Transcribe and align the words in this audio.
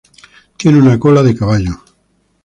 Tiene 0.57 0.79
una 0.79 0.97
cola 0.99 1.21
de 1.21 1.35
caballo. 1.35 1.73